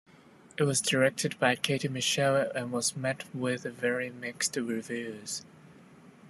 [0.57, 5.43] It was directed by Katie Mitchell and was met with very mixed reviews.